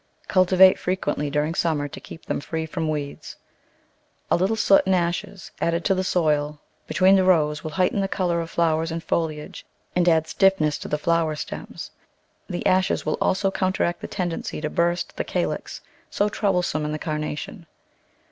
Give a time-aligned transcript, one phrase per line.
[0.27, 3.35] Cultivate frequently during summer to keep them free from weeds.
[4.31, 6.87] A little soot and ashes added to the soil Digitized by Google Eight] f^ouae*piante ;>
[6.87, 9.63] between the rows will heighten the colour of flowers and foliage
[9.95, 11.91] and add stiffness to the flower stems.
[12.49, 16.97] The ashes will also counteract the tendency to burst the calyx, so troublesome in the
[16.97, 17.67] Carnation.